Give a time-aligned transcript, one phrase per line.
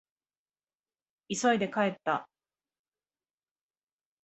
[1.29, 2.27] 急いで帰った。